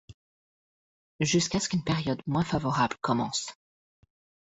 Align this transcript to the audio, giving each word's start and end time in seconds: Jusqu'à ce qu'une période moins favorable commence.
Jusqu'à 1.19 1.59
ce 1.59 1.69
qu'une 1.69 1.83
période 1.83 2.23
moins 2.25 2.43
favorable 2.43 2.95
commence. 3.01 3.53